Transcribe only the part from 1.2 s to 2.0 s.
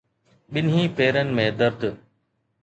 ۾ درد